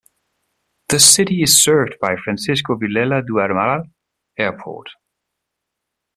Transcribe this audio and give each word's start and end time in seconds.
The 0.89 0.99
city 0.99 1.43
is 1.43 1.61
served 1.61 1.97
by 2.01 2.15
Francisco 2.15 2.75
Vilela 2.75 3.21
do 3.23 3.33
Amaral 3.33 3.87
Airport. 4.35 4.89